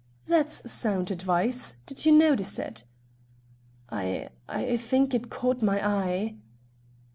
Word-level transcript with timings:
That's 0.25 0.71
sound 0.71 1.11
advice. 1.11 1.75
Did 1.85 2.07
you 2.07 2.11
notice 2.11 2.57
it?" 2.57 2.85
"I 3.87 4.29
I 4.49 4.75
think 4.77 5.13
it 5.13 5.29
caught 5.29 5.61
my 5.61 5.79
eye!" 5.87 6.37